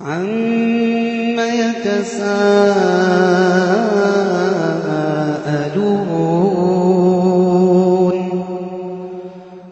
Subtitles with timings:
[0.00, 2.20] عَمَّ يَتَسَاءَلُونَ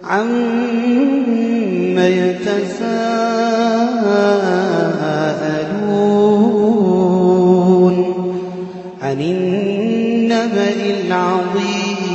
[0.04, 2.88] عَمَّ يَتَسَاءَلُونَ
[9.02, 10.76] عَنِ النَّبَإِ
[11.06, 12.08] الْعَظِيمِ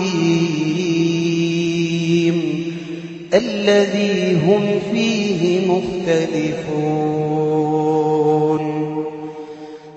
[3.33, 7.42] الَّذِي هُمْ فِيهِ مُخْتَلِفُونَ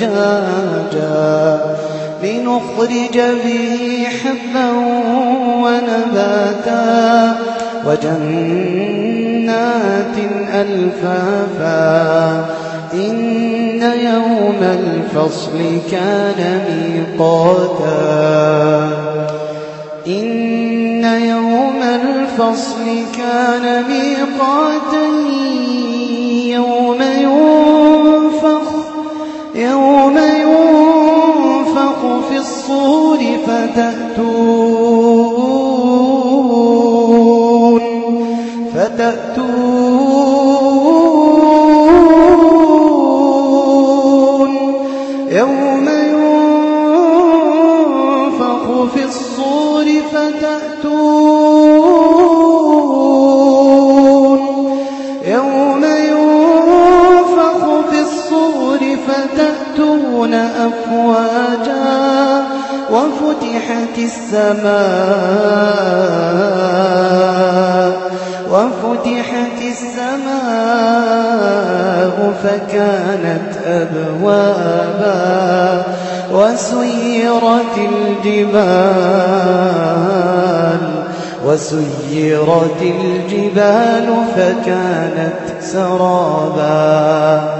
[0.00, 1.60] ثَجَّاجًا
[2.22, 4.70] لِّنُخْرِجَ بِهِ حَبًّا
[5.62, 7.36] وَنَبَاتًا
[7.86, 8.70] وَجَنَّاتٍ
[10.54, 12.44] أَلْفَافًا.
[12.94, 16.60] إِنَّ يَوْمَ الْفَصْلِ كَانَ
[17.18, 18.00] مِيقَاتًا.
[20.06, 22.86] إِنَّ يَوْمَ الْفَصْلِ
[23.18, 25.19] كَانَ مِيقَاتًا
[39.30, 39.70] فَتَأْتُونَ
[45.30, 47.34] يَوْمَ يُنفَخُ
[48.94, 50.90] فِي الصُّورِ فَتَأْتُونَ
[55.24, 61.90] يَوْمَ يُنفَخُ فِي الصُّورِ فَتَأْتُونَ أَفْوَاجًا
[62.90, 64.89] وَفُتِحَتِ السَّمَاءُ
[73.70, 75.20] أَبْوَابًا
[76.32, 78.60] وَسُيِّرَتِ الْجِبَالُ
[81.46, 87.59] وَسُيِّرَتِ الْجِبَالُ فَكَانَتْ سَرَابًا.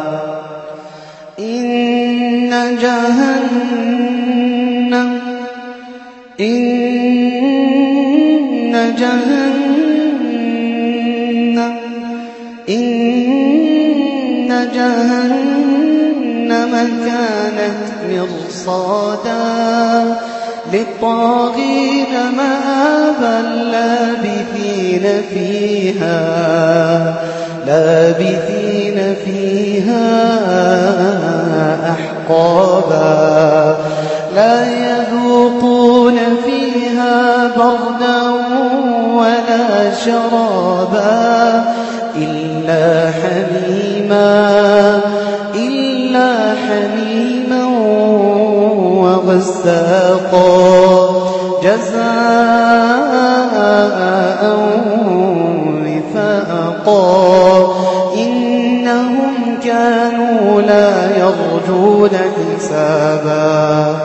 [18.66, 20.16] مِرْصَادًا
[20.72, 27.14] لِّلطَّاغِينَ مَآبًا لَّابِثِينَ فِيهَا
[27.66, 30.04] لَابِثِينَ فِيهَا
[31.92, 33.76] أَحْقَابًا.
[34.34, 38.20] لَّا يَذُوقُونَ فِيهَا بَرْدًا
[39.14, 41.64] وَلَا شَرَابًا
[42.16, 44.39] إِلَّا حَمِيمًا.
[49.30, 51.08] وَغَسَّاقًا
[51.62, 52.00] جَزَاءً
[55.86, 57.74] وِفَاقًا.
[58.16, 63.96] إِنَّهُمْ كَانُوا لَا يَرْجُونَ حِسَابًا.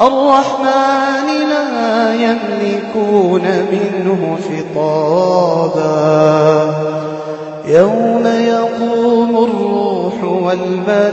[0.02, 3.42] الرحمن لا يملكون
[3.72, 5.86] منه خطابا.
[7.68, 11.04] يوم يقوم الروح والملائكة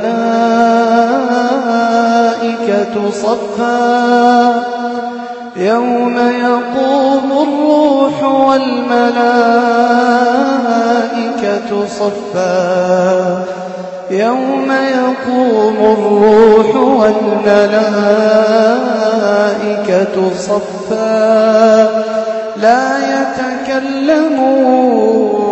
[3.11, 4.63] صفا.
[5.57, 9.07] يوم يقوم الروح والملائكة
[11.87, 13.45] صفا.
[14.11, 17.75] يوم يقوم الروح والملائكة
[20.39, 21.89] صفا.
[22.57, 22.99] لا
[23.69, 25.52] يتكلمون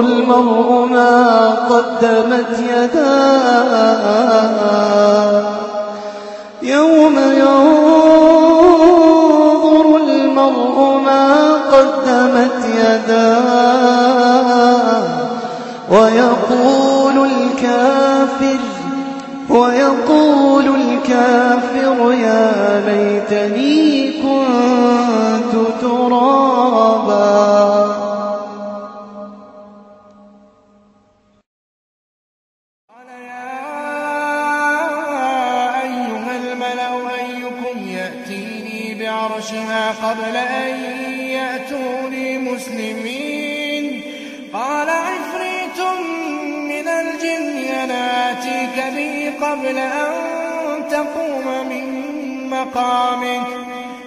[0.00, 3.04] المرء ما قدمت يداه.
[6.62, 7.66] يوم ينظر
[9.96, 13.84] المرء ما قدمت يداه.
[15.90, 18.53] ويقول الكافر
[21.94, 27.24] الكافر يا ليتني كنت ترابا.
[32.90, 33.50] قال يا
[35.82, 40.70] أيها الملأ أيكم يأتيني بعرشها قبل أن
[41.20, 43.84] يأتوني مسلمين.
[44.52, 45.80] قال عفريت
[46.68, 50.33] من الجن أنا آتيك به قبل أن
[50.94, 51.84] تقوم من
[52.50, 53.46] مقامك.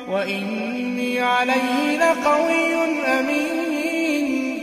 [0.10, 2.76] وإني عليه لقوي
[3.20, 4.60] أمين.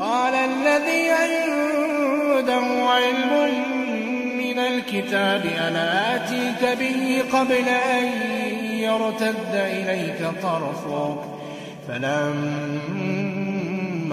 [0.00, 3.32] قال الذي عنده علم
[4.38, 8.04] من الكتاب أنا آتيك به قبل أن
[8.70, 11.18] يرتد إليك طرفك؟
[11.88, 13.04] فلما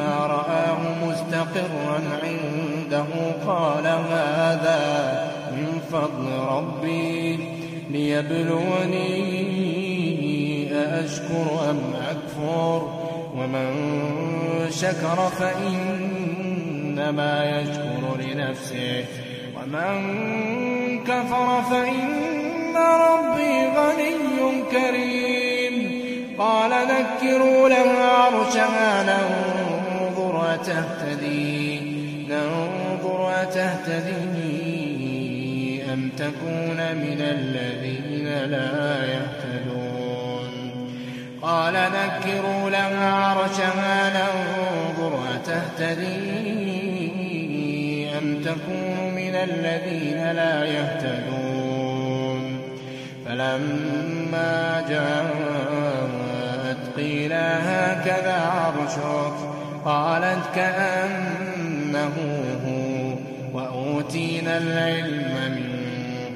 [0.07, 3.05] رآه مستقرا عنده
[3.47, 4.81] قال هذا
[5.51, 6.25] من فضل
[6.55, 7.20] ربي.
[7.91, 9.11] ليبلوني
[10.75, 11.79] أأشكر أم
[12.09, 12.79] أكفر
[13.35, 13.71] ومن
[14.69, 19.05] شكر فإنما يشكر لنفسه
[19.55, 19.93] ومن
[21.03, 25.75] كفر فإن ربي غني كريم
[26.39, 31.79] قال نكروا لها عرشها ننظر أتهتدي
[32.29, 34.40] ننظر أتهتدي.
[36.21, 40.51] تكون من الذين لا يهتدون.
[41.41, 46.09] قال نكروا لها عرشها ننظر أتهتدي
[48.17, 52.41] أم تكون من الذين لا يهتدون.
[53.25, 59.37] فلما جاءت قيل هكذا عرشك؟
[59.85, 62.15] قالت كأنه
[62.65, 62.91] هو.
[63.53, 65.70] وأوتينا العلم من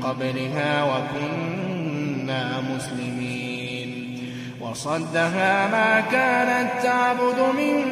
[0.06, 4.18] قبلها وكنا مسلمين.
[4.62, 7.84] وصدها ما كانت تعبد من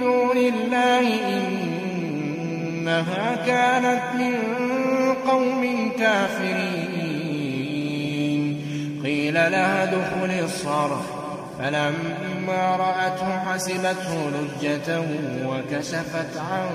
[0.00, 4.34] دون الله إنها كانت من
[5.30, 6.96] قوم كافرين.
[9.48, 11.00] لها ادخل الصرح
[11.58, 15.02] فلما رأته حسبته لجة
[15.46, 16.68] وكشفت عن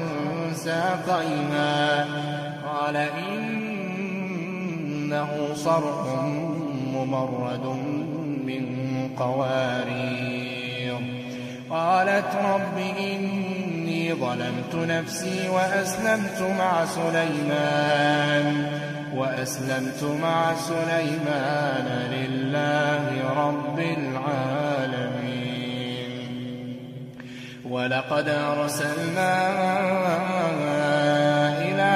[0.55, 2.05] ساقيها.
[5.55, 6.25] صرح
[6.93, 7.65] ممرد
[8.46, 8.65] من
[9.17, 10.98] قوارير.
[11.70, 18.65] قالت رب إني ظلمت نفسي وأسلمت مع سليمان.
[19.15, 25.12] وأسلمت مع سليمان لله رب العالمين.
[27.70, 29.50] ولقد أرسلنا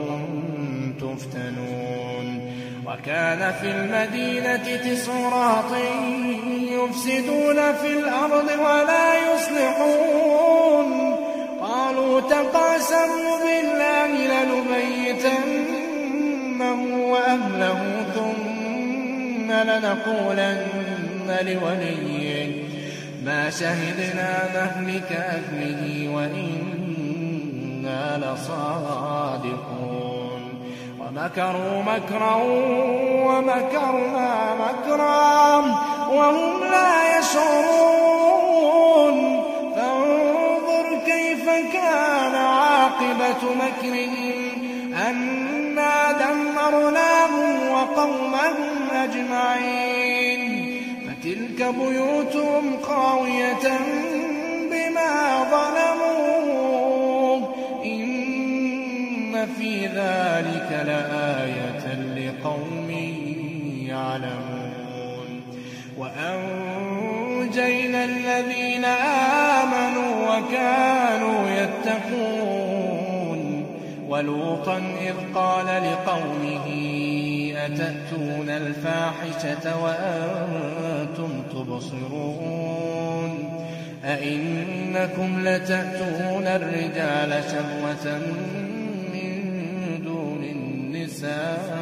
[0.99, 2.27] تفتنون.
[2.87, 5.71] وكان في المدينة تسع راط
[6.71, 10.89] يفسدون في الأرض ولا يصلحون.
[11.61, 15.45] قالوا تقاسموا بالله لنبيتنه
[17.11, 17.79] وأهله
[18.15, 20.94] ثم لنقولن
[21.27, 22.63] لوليه
[23.25, 30.43] ما شهدنا مهلك أهله وإنا لصادقون.
[30.99, 32.35] ومكروا مكرا
[33.25, 35.57] ومكرنا مكرا
[36.11, 39.17] وهم لا يشعرون.
[39.75, 44.37] فانظر كيف كان عاقبة مكرهم.
[45.07, 50.44] أنا دمرناهم وقومهم أجمعين.
[51.25, 53.67] فتلك بيوتهم خاوية
[54.71, 57.37] بما ظلموا.
[57.85, 62.89] إن في ذلك لآية لقوم
[63.87, 65.29] يعلمون.
[65.97, 68.85] وأنجينا الذين
[69.65, 73.41] آمنوا وكانوا يتقون.
[74.09, 76.44] ولوطا إذ قال لقومه
[77.65, 82.85] أتأتون الفاحشة وأنتم تبصرون
[84.05, 88.17] أئنكم لتأتون الرجال شهوة
[89.13, 89.31] من
[90.03, 91.75] دون النساء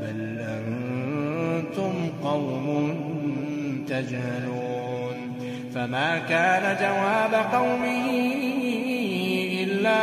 [0.00, 1.92] بل أنتم
[2.24, 2.94] قوم
[3.88, 5.16] تجهلون
[5.74, 8.10] فما كان جواب قومه
[9.62, 10.02] إلا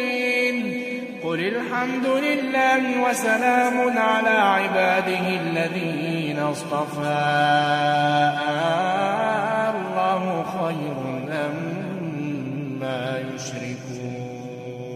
[1.31, 7.19] قل الحمد لله وسلام على عباده الذين اصطفى.
[9.75, 10.97] الله خير
[11.31, 14.91] أما يشركون.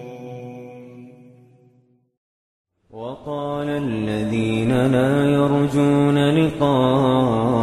[2.90, 7.56] وقال الذين لا يرجون لقاءنا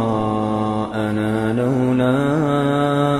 [1.53, 2.15] لولا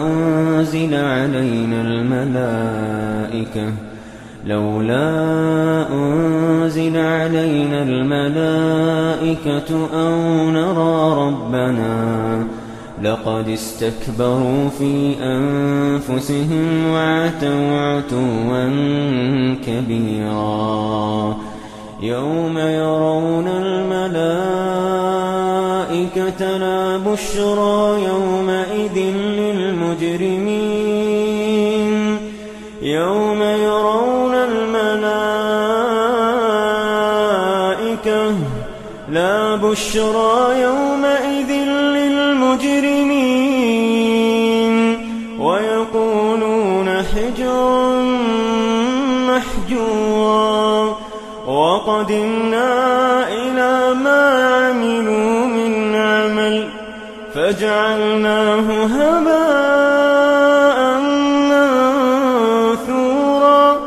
[0.06, 3.74] أنزل علينا الملائكة
[4.46, 12.48] لولا أنزل علينا الملائكة أو نرى ربنا
[13.04, 18.70] لقد استكبروا في أنفسهم وعتوا عتوا
[19.68, 21.38] كبيرا
[22.02, 24.58] يوم يرون الملائكة
[26.58, 28.98] لا بشرى يومئذ
[39.74, 41.52] لا بشرى يومئذ
[41.98, 42.94] للمجرمين
[45.40, 48.02] ويقولون حجرا
[49.28, 50.98] محجورا
[51.48, 52.70] وقدمنا
[53.28, 56.70] إلى ما عملوا من عمل
[57.34, 60.00] فجعلناه هباء
[62.70, 63.80] منثورا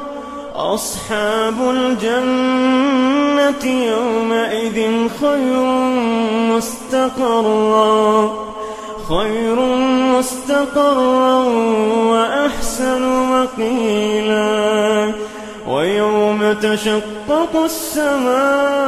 [0.56, 4.55] أصحاب الجنة يومئذ
[5.20, 5.62] خير
[6.56, 8.46] مستقرا
[9.08, 9.56] خير
[10.18, 11.44] مستقرا
[12.10, 15.12] وأحسن مقيلا
[15.68, 18.86] ويوم تشقق السماء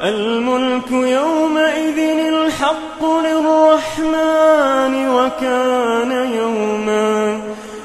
[0.02, 1.98] الملك يومئذ
[2.28, 4.94] الحق للرحمن.
[5.08, 7.40] وكان يوما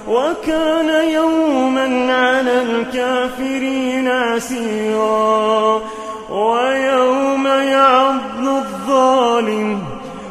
[0.08, 3.91] وكان يوما على الكافرين
[4.36, 5.82] عسيرا
[6.30, 9.80] ويوم يعض الظالم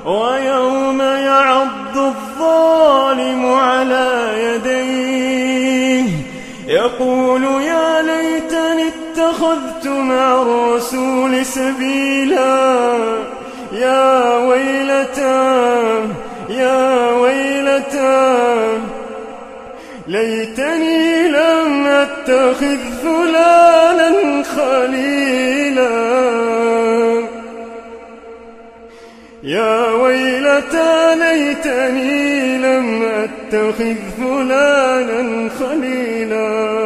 [0.06, 6.04] ويوم يعض الظالم على يديه.
[6.66, 12.98] يقول يا ليتني اتخذت مع الرسول سبيلا
[13.72, 15.60] يا ويلتى
[16.48, 18.78] يا ويلتى.
[20.08, 23.79] ليتني لم أتخذ فلانا
[24.60, 26.20] خليلا.
[29.42, 36.80] يا ويلتى ليتني لم أتخذ فلانا خليلا.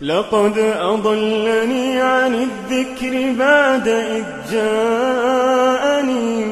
[0.00, 6.46] لقد أضلني عن الذكر بعد إذ جاءني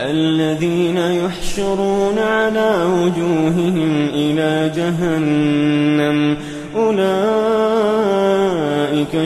[0.00, 6.36] الذين يحشرون على وجوههم إلى جهنم.
[6.76, 7.00] أولئك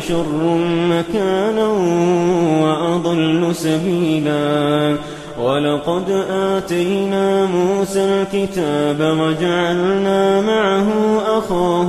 [0.09, 0.59] شر
[0.91, 1.67] مكانا
[2.63, 4.97] وأضل سبيلا.
[5.43, 10.89] ولقد آتينا موسى الكتاب وجعلنا معه
[11.39, 11.89] أخاه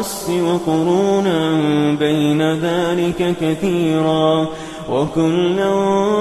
[0.00, 1.52] الرس وقرونا
[1.94, 4.46] بين ذلك كثيرا
[4.90, 5.70] وكلا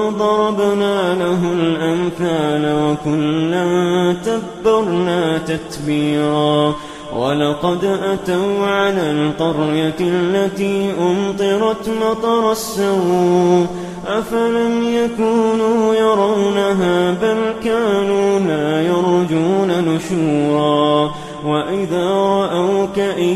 [0.10, 6.76] ضربنا له الأمثال وكلا تبرنا تتبيرا
[7.16, 13.68] ولقد أتوا على القرية التي أمطرت مطر السوء
[14.08, 21.12] أفلم يكونوا يرونها بل كانوا لا يرجون نشورا
[21.46, 23.36] وإذا رأوك إن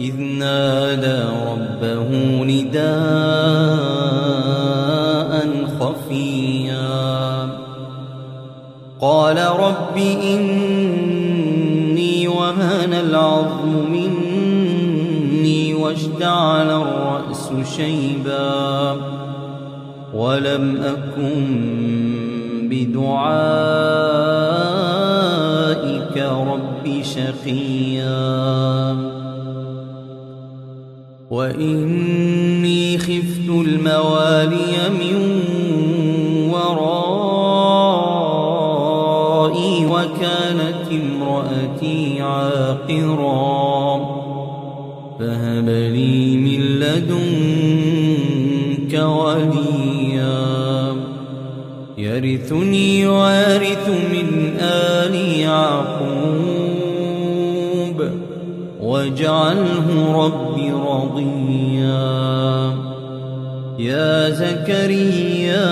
[0.00, 2.08] إذ نادى ربه
[2.44, 2.88] نداء
[5.80, 7.48] خفيا.
[9.00, 11.48] قال رب إني
[12.28, 18.96] وهن العظم مني واشتعل الرأس شيبا.
[20.14, 21.58] ولم أكن
[22.70, 23.08] بدعائك
[26.16, 28.87] رب شقيا.
[31.30, 35.40] وإني خفت الموالي من
[36.50, 37.06] ورائي
[39.86, 43.98] وكانت امرأتي عاقرا
[45.18, 47.18] فهب لي من لدنك
[48.94, 50.48] وليا
[51.98, 55.87] يرثني ويرث من آل يعقوب
[58.98, 59.86] واجعله
[60.24, 60.56] رب
[60.90, 62.08] رضيا.
[63.78, 65.70] يا زكريا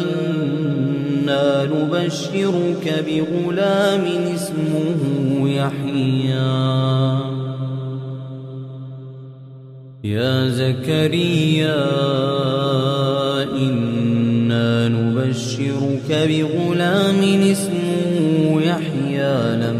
[0.00, 5.00] إنا نبشرك بغلام اسمه
[5.48, 6.60] يحيى.
[10.04, 11.84] يا زكريا
[13.66, 17.20] إنا نبشرك بغلام
[17.52, 19.56] اسمه يحيى.
[19.56, 19.79] لم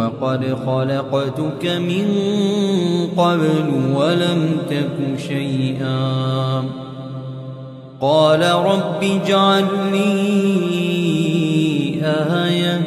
[0.00, 2.06] وقد خلقتك من
[3.16, 6.64] قبل ولم تك شيئا.
[8.00, 12.80] قال رب اجعل لي آية.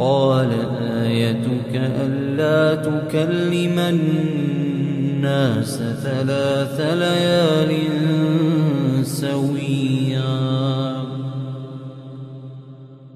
[0.00, 0.50] قال
[1.02, 7.72] آيتك ألا تكلم الناس ثلاث ليال
[9.06, 10.93] سويا.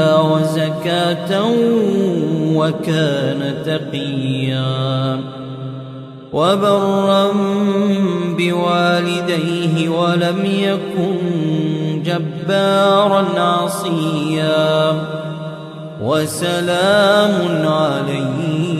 [0.00, 1.42] وزكاة
[2.54, 5.20] وكان تقيا.
[6.32, 7.26] وبرا
[8.38, 11.16] بوالديه ولم يكن
[12.02, 14.92] جبارا عصيا.
[16.02, 18.79] وسلام عليه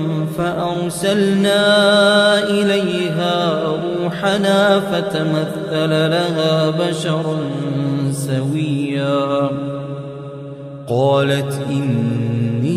[0.37, 1.63] فأرسلنا
[2.49, 7.39] إليها روحنا فتمثل لها بشرا
[8.11, 9.49] سويا.
[10.87, 12.71] قالت إني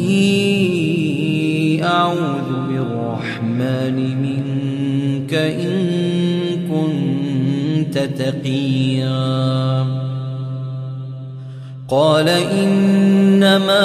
[1.85, 3.05] أعوذ بالرحمن
[3.45, 5.75] الرحمن منك إن
[6.71, 9.87] كنت تقيا.
[11.88, 13.85] قال إنما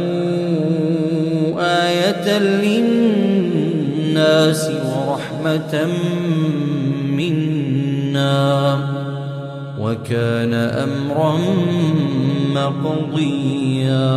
[1.61, 3.51] آية للناس
[4.85, 5.87] ورحمة
[7.09, 8.77] منا
[9.79, 11.37] وكان أمرا
[12.55, 14.11] مقضيا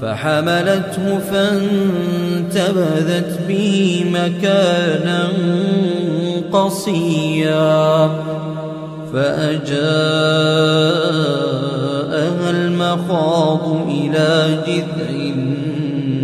[0.00, 2.70] فحملته فانتبذت
[3.48, 5.28] به مكانا
[6.52, 8.10] قصيا
[9.12, 9.70] فأجاءها
[12.50, 15.10] المخاض إلى جذع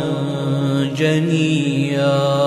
[0.96, 2.42] جنيا.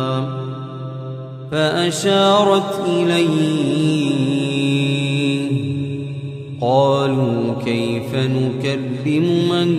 [1.51, 4.21] فأشارت إليه.
[6.61, 9.69] قالوا كيف نكلم من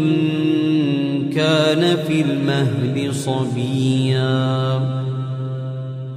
[1.31, 4.81] كان في المهد صبيا؟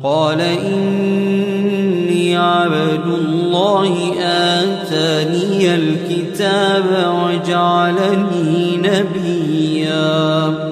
[0.03, 10.64] قال إني عبد الله آتاني الكتاب وجعلني نبيا.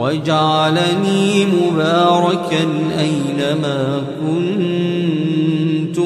[0.00, 2.62] وجعلني مباركا
[2.98, 5.98] أينما كنت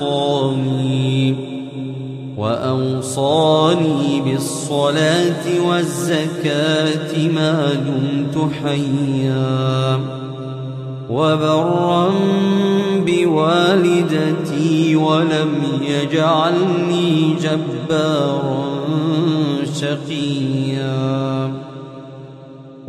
[0.00, 0.54] وأوصاني
[2.36, 10.00] وأوصاني بالصلاة والزكاة ما دمت حيا
[11.10, 12.10] وبرا
[13.06, 18.64] بوالدتي ولم يجعلني جبارا
[19.80, 21.61] شقيا.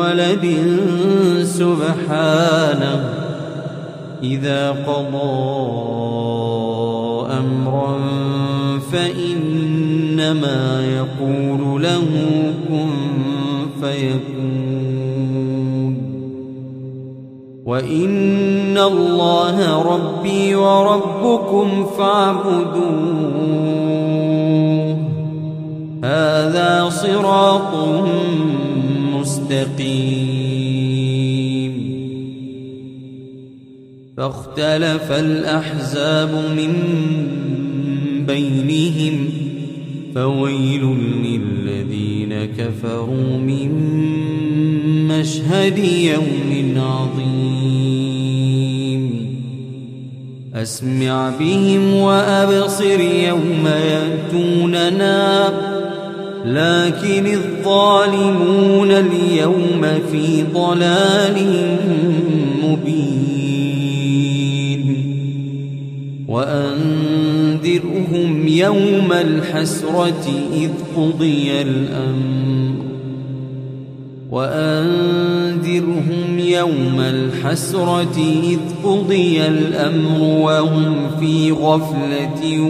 [0.00, 0.46] ولد
[1.44, 3.00] سبحانه
[4.22, 5.30] إذا قضى
[7.38, 7.98] أمرا
[8.92, 10.60] فإنما
[10.96, 12.06] يقول له
[12.68, 12.90] كن
[13.80, 14.50] فيكون
[17.66, 23.30] وإن الله ربي وربكم فاعبدوه
[26.04, 27.74] هذا صراط
[29.30, 30.90] مستقيم
[34.16, 36.72] فاختلف الأحزاب من
[38.26, 39.28] بينهم
[40.14, 40.84] فويل
[41.24, 43.70] للذين كفروا من
[45.08, 48.00] مشهد يوم عظيم.
[50.54, 55.50] أسمع بهم وأبصر يوم يأتوننا.
[56.44, 61.36] لكن الظالمون اليوم في ضلال
[62.64, 63.20] مبين.
[66.28, 72.74] وأنذرهم يوم الحسرة إذ قضي الأمر.
[74.30, 82.60] وأنذرهم يوم الحسرة إذ قضي الأمر وهم في غفلة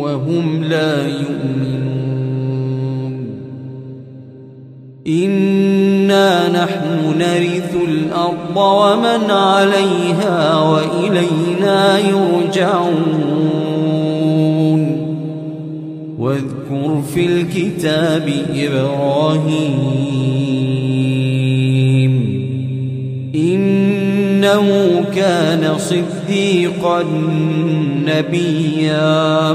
[0.00, 1.83] وهم لا يؤمنون.
[5.06, 13.44] إنا نحن نرث الأرض ومن عليها وإلينا يرجعون.
[16.18, 19.74] واذكر في الكتاب إبراهيم
[23.34, 24.68] إنه
[25.14, 27.02] كان صديقا
[28.06, 29.54] نبيا.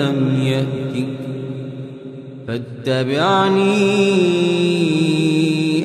[2.51, 3.87] فاتبعني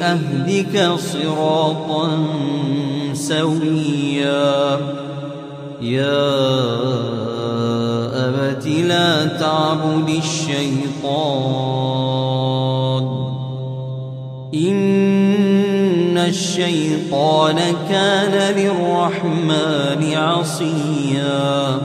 [0.03, 2.09] أهدك صراطا
[3.13, 4.79] سويا.
[5.83, 6.27] يا
[8.29, 11.37] أبت لا تعبد الشيطان.
[14.55, 21.79] إن الشيطان كان للرحمن عصيا.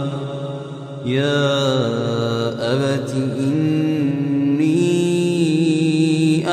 [1.06, 1.52] يا
[2.74, 3.91] أبت إني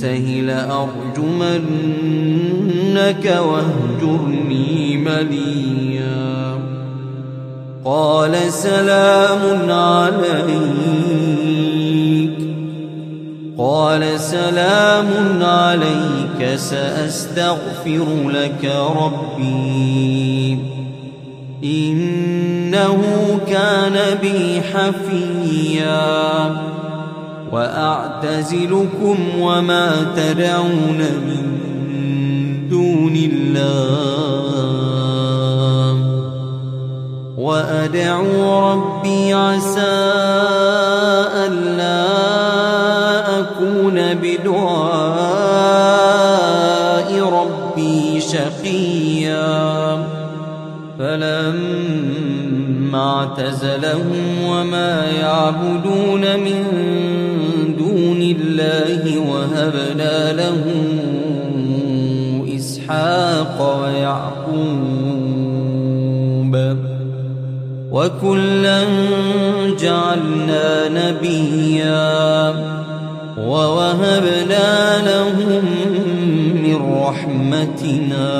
[0.00, 1.64] تنته لأرجمنك
[3.24, 6.58] واهجرني مليا.
[7.84, 10.70] قال سلام عليك.
[13.58, 15.08] قال سلام
[15.42, 20.58] عليك سأستغفر لك ربي.
[21.64, 23.02] إنه
[23.48, 26.69] كان بي حفيا.
[27.52, 31.58] وأعتزلكم وما تدعون من
[32.68, 33.90] دون الله.
[37.38, 39.80] وأدعو ربي عسى
[41.46, 42.06] ألا
[43.40, 45.50] أكون بدعاء
[47.24, 49.80] ربي شقيا.
[50.98, 52.10] فلما
[52.94, 56.64] اعتزلهم وما يعبدون من
[58.36, 60.62] الله وهبنا له
[62.56, 65.30] إسحاق ويعقوب
[67.92, 68.84] وكلا
[69.80, 72.54] جعلنا نبيا
[73.38, 75.64] ووهبنا لهم
[76.54, 78.30] من رحمتنا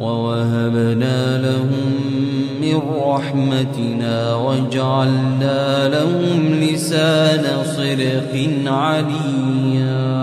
[0.00, 2.11] ووهبنا لهم
[2.72, 8.32] من رحمتنا وجعلنا لهم لسان صدق
[8.66, 10.22] عليا.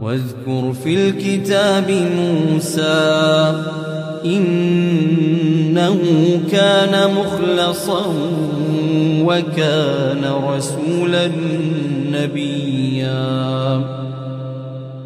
[0.00, 3.62] واذكر في الكتاب موسى
[4.24, 5.98] إنه
[6.52, 8.02] كان مخلصا
[9.24, 11.30] وكان رسولا
[12.12, 13.80] نبيا.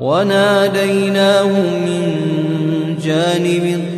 [0.00, 1.46] وناديناه
[1.86, 2.02] من
[3.04, 3.95] جانب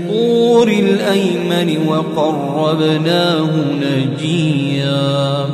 [0.49, 3.51] الطور الأيمن وقربناه
[3.83, 5.47] نجيا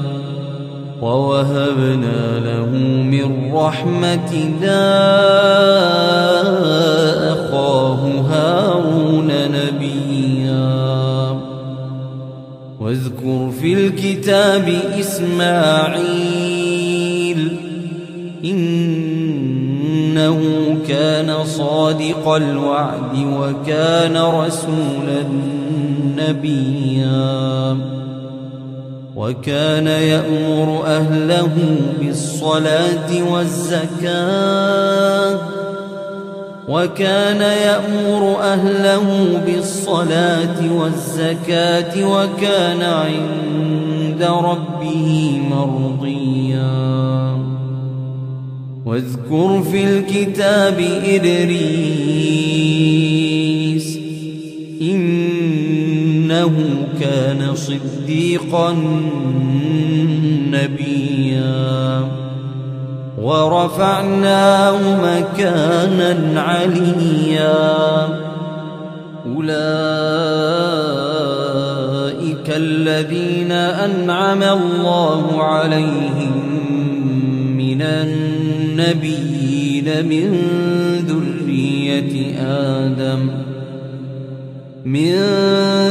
[1.03, 2.67] ووهبنا له
[3.03, 4.83] من رحمتنا
[7.33, 10.75] أخاه هارون نبيا
[12.81, 14.69] واذكر في الكتاب
[15.01, 16.65] إسماعيل
[20.15, 25.25] إنه كان صادق الوعد وكان رسولا
[26.17, 27.77] نبيا
[29.17, 31.51] وكان يأمر أهله
[32.01, 35.39] بالصلاة والزكاة
[36.69, 47.44] وكان يأمر أهله بالصلاة والزكاة وكان عند ربه مرضيا
[48.87, 51.65] واذكر في الكتاب إدريس
[54.83, 56.53] إنه
[57.01, 58.77] كان صديقا
[60.51, 62.09] نبيا
[63.19, 68.09] ورفعناه مكانا عليا
[69.27, 69.55] أولئك
[72.49, 76.45] الذين أنعم الله عليهم
[77.57, 77.83] من
[78.75, 80.39] النبيين من
[81.09, 83.29] ذرية آدم.
[84.85, 85.13] من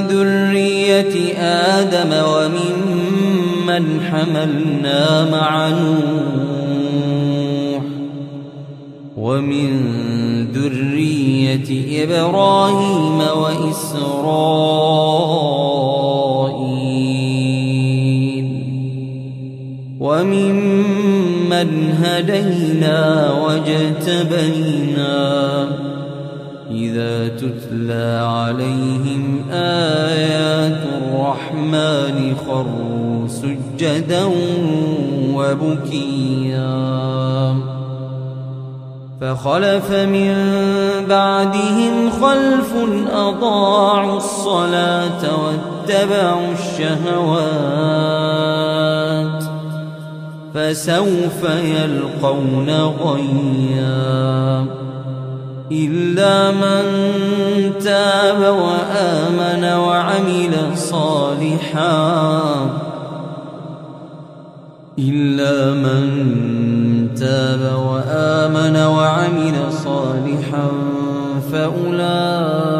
[0.08, 6.04] ذرية آدم وممن حملنا مع نوح.
[9.18, 9.70] ومن
[10.52, 11.70] ذرية
[12.04, 14.44] إبراهيم وإسرائيل.
[21.64, 25.14] وممن هدينا واجتبينا.
[26.72, 34.26] إذا تتلى عليهم آيات الرحمن خروا سجدا
[35.34, 36.74] وبكيا.
[39.22, 40.36] فخلف من
[41.10, 42.74] بعدهم خلف
[43.14, 48.23] أضاعوا الصلاة واتبعوا الشهوات.
[50.54, 52.70] فسوف يلقون
[53.04, 54.66] غيا
[55.72, 56.84] إلا من
[57.80, 62.14] تاب وآمن وعمل صالحا
[65.00, 66.10] إلا من
[67.16, 70.68] تاب وآمن وعمل صالحا
[71.52, 72.74] فأولئك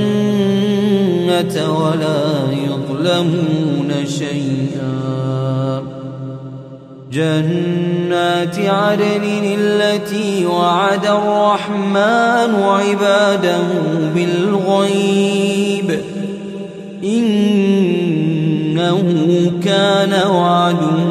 [1.80, 5.02] ولا يظلمون شيئا.
[7.12, 9.24] جنات عدن
[9.60, 13.64] التي وعد الرحمن عباده
[14.16, 16.00] بالغيب.
[17.04, 19.02] إنه
[19.64, 21.11] كان وعده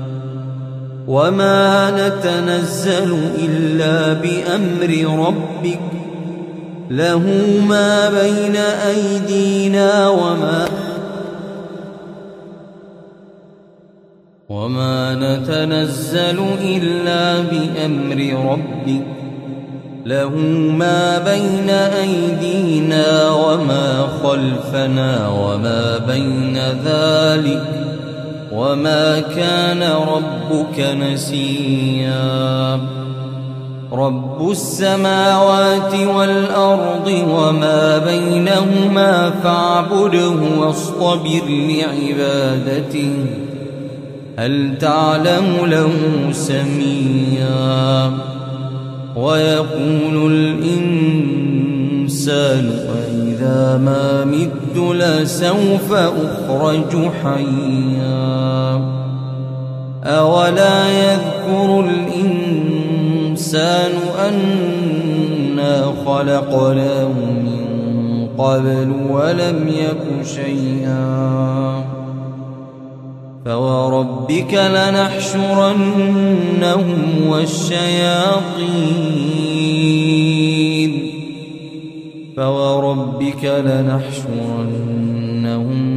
[1.07, 5.79] وما نتنزل إلا بأمر ربك
[6.89, 7.19] له
[7.69, 10.65] ما بين أيدينا وما
[14.49, 19.05] وما نتنزل إلا بأمر ربك
[20.05, 20.29] له
[20.77, 27.90] ما بين أيدينا وما خلفنا وما بين ذلك
[28.51, 32.79] وما كان ربك نسيا.
[33.93, 43.25] رب السماوات والأرض وما بينهما فاعبده واصطبر لعبادته.
[44.39, 45.91] هل تعلم له
[46.31, 48.11] سميا؟
[49.15, 51.50] ويقول الإنسان
[52.89, 58.81] وإذا ما مت لسوف أخرج حيا.
[60.03, 63.91] أولا يذكر الإنسان
[64.27, 71.41] أنا خلقناه من قبل ولم يك شيئا.
[73.45, 75.67] فوربك لنحشرنهم
[77.29, 79.50] والشياطين
[82.41, 85.01] فوربك لنحشرنهم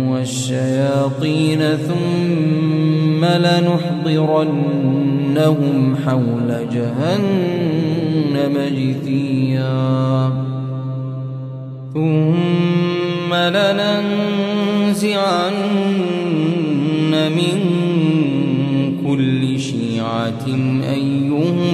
[0.09, 4.57] والشياطين ثم لنحضرنهم
[6.07, 10.33] حول جهنم جثيا
[11.95, 14.73] ثم لننزعن
[17.37, 17.59] من
[19.07, 20.47] كل شيعة
[20.91, 21.74] أيهم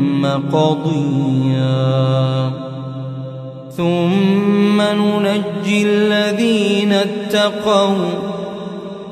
[0.21, 2.01] مقضيا.
[3.77, 7.95] ثم ننجي الذين اتقوا.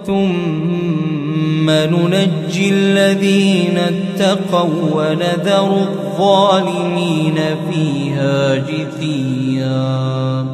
[0.07, 7.35] ثم ننجي الذين اتقوا ونذر الظالمين
[7.71, 10.45] فيها جثيا.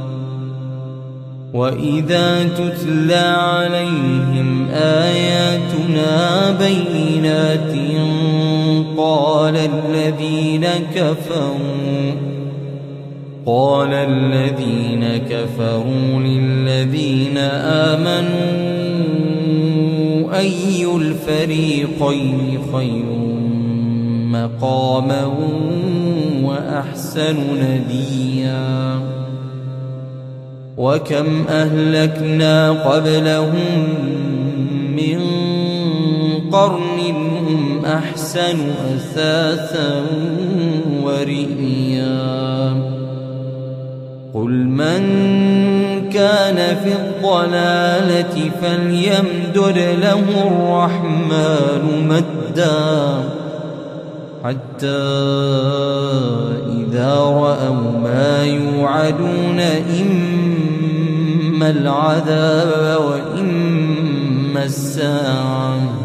[1.53, 7.75] وإذا تتلى عليهم آياتنا بينات
[8.97, 10.65] قال الذين
[10.95, 12.11] كفروا
[13.45, 17.37] قال الذين كفروا للذين
[17.87, 18.75] آمنوا
[20.39, 23.05] أي الفريقين خير
[24.31, 25.25] مقاما
[26.43, 29.15] وأحسن نديا؟
[30.77, 33.87] وكم أهلكنا قبلهم
[34.95, 35.19] من
[36.51, 36.94] قرن
[37.85, 38.57] أحسن
[38.95, 40.01] أثاثا
[41.03, 42.73] ورئيا.
[44.33, 45.01] قل من
[46.09, 53.23] كان في الضلالة فليمدد له الرحمن مدا.
[54.43, 54.87] حتى
[56.77, 59.59] إذا رأوا ما يوعدون
[60.01, 66.04] إما العذاب وإما الساعة.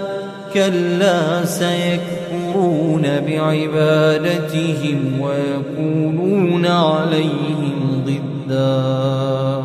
[0.53, 9.63] كلا سيكفرون بعبادتهم ويكونون عليهم ضدا.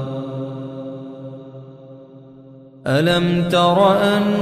[2.86, 4.36] ألم تر أنا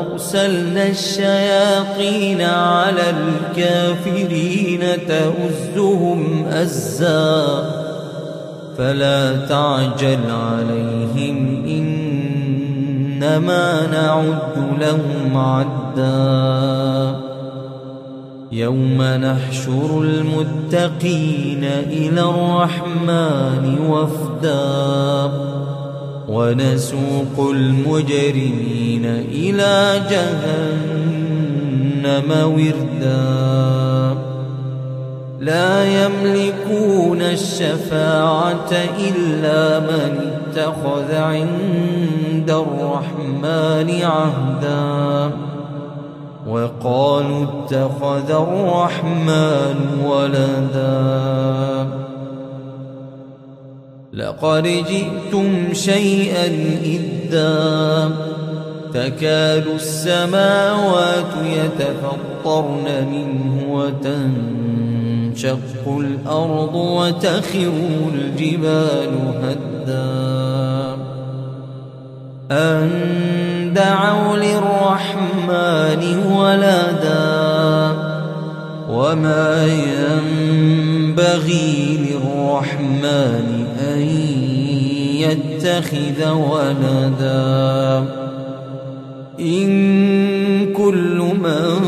[0.00, 7.78] أرسلنا الشياطين على الكافرين تؤزهم أزا.
[8.78, 11.64] فلا تعجل عليهم
[13.18, 17.16] إنما نعد لهم عدا.
[18.52, 25.30] يوم نحشر المتقين إلى الرحمن وفدا.
[26.28, 31.10] ونسوق المجرمين إلى جهنم
[32.44, 34.27] وردا.
[35.40, 45.30] لا يملكون الشفاعة إلا من اتخذ عند الرحمن عهدا.
[46.48, 51.86] وقالوا اتخذ الرحمن ولدا.
[54.12, 56.44] لقد جئتم شيئا
[56.84, 58.10] إدا.
[58.94, 63.72] تكاد السماوات يتفطرن منه
[65.44, 67.72] وتنشق الأرض وتخر
[68.14, 69.10] الجبال
[69.42, 70.98] هدا.
[72.50, 72.90] أن
[73.74, 77.92] دعوا للرحمن ولدا
[78.90, 79.66] وما
[81.06, 81.76] ينبغي
[82.10, 84.00] للرحمن أن
[85.18, 88.04] يتخذ ولدا.
[89.40, 91.87] إن كل من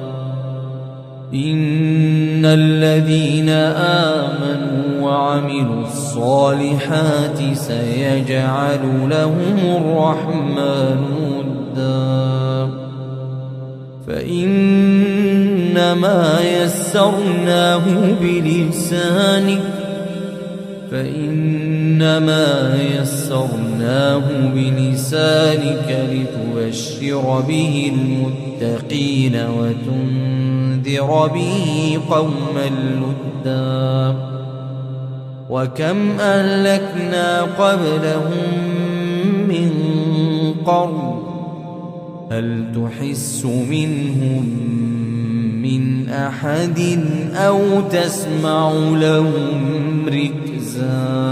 [1.33, 8.79] إن الذين آمنوا وعملوا الصالحات سيجعل
[9.09, 10.97] لهم الرحمن
[11.31, 12.69] ودا.
[14.07, 14.79] فإنما
[16.63, 17.83] يسرناه
[18.21, 19.61] بلسانك
[20.91, 22.47] فإنما
[23.01, 24.23] يسرناه
[24.55, 30.40] بلسانك لتبشر به المتقين وتنذر
[31.27, 32.69] به قوما
[33.01, 34.15] لدا
[35.49, 38.53] وكم أهلكنا قبلهم
[39.47, 39.71] من
[40.65, 41.21] قرن
[42.31, 44.45] هل تحس منهم
[45.61, 46.99] من أحد
[47.35, 51.31] أو تسمع لهم ركزا؟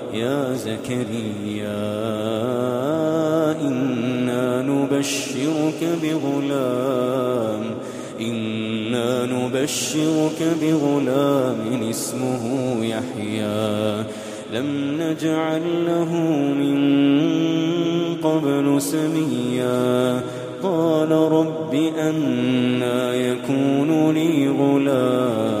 [0.13, 1.81] يا زكريا
[3.61, 7.63] إنا نبشرك بغلام
[8.21, 12.45] إنا نبشرك بغلام اسمه
[12.85, 14.03] يحيى
[14.53, 16.11] لم نجعل له
[16.61, 16.81] من
[18.23, 20.21] قبل سميا.
[20.63, 25.60] قال رب أنا يكون لي غلام.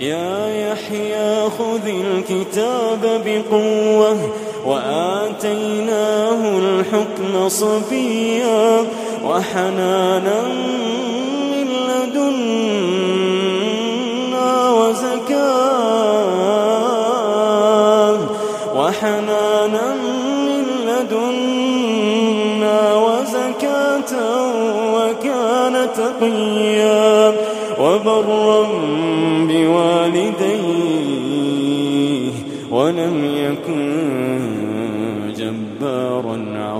[0.00, 4.16] يا يحيى خذ الكتاب بقوة
[4.66, 8.84] وآتيناه الحكم صبيا
[9.24, 10.42] وحنانا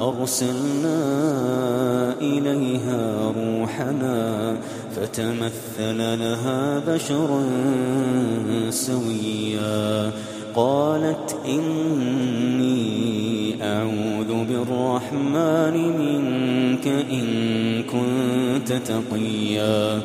[0.00, 1.00] فأرسلنا
[2.20, 4.56] إليها روحنا
[4.96, 7.44] فتمثل لها بشرا
[8.70, 10.10] سويا.
[10.54, 12.76] قالت إني
[13.62, 17.26] أعوذ بالرحمن منك إن
[17.82, 20.00] كنت تقيا.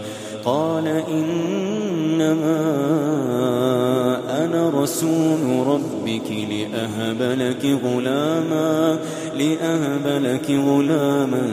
[0.46, 2.62] قال إنما
[4.46, 9.00] أنا رسول ربك لأهب لك غلاما
[9.38, 11.44] لأهب لك غلاما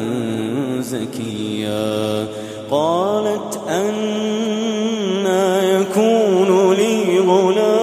[0.81, 2.27] زكيا.
[2.71, 7.79] قالت أنا يكون لي غلام.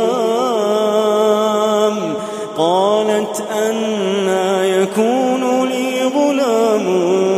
[2.57, 6.87] قالت أنا يكون لي غلام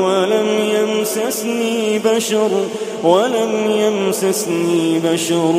[0.04, 2.50] ولم يمسسني بشر
[3.04, 5.54] ولم يمسسني بشر.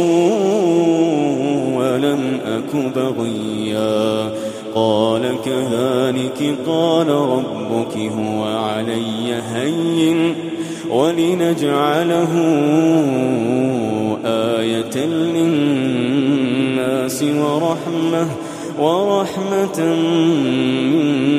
[1.99, 4.31] ولم أك بغيا
[4.75, 10.35] قال كذلك قال ربك هو علي هين
[10.91, 12.33] ولنجعله
[14.25, 18.27] آية للناس ورحمة
[18.79, 19.95] ورحمة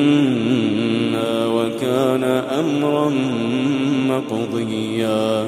[0.10, 2.24] منا وكان
[2.60, 3.12] أمرا
[4.10, 5.47] مقضيا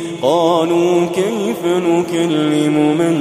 [0.21, 3.15] قالوا كيف نكلم من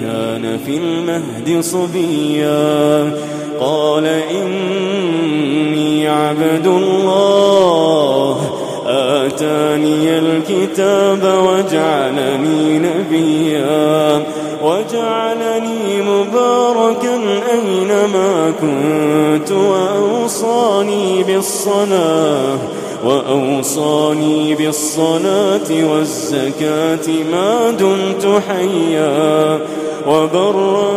[0.00, 3.12] كان في المهد صبيا
[3.60, 8.40] قال إني عبد الله
[8.86, 14.22] آتاني الكتاب وجعلني نبيا
[14.64, 17.18] وجعلني مباركا
[17.52, 22.58] أينما كنت وأوصاني بالصلاة
[23.04, 29.58] وأوصاني بالصلاة والزكاة ما دمت حيا
[30.06, 30.92] وبرا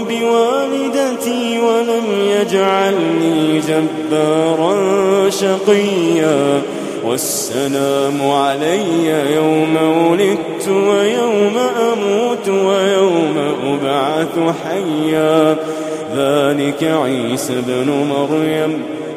[0.00, 6.62] بوالدتي ولم يجعلني جبارا شقيا
[7.04, 9.76] والسلام علي يوم
[10.10, 11.56] ولدت ويوم
[11.92, 15.56] أموت ويوم أبعث حيا
[16.16, 18.82] ذلك عيسى بن مريم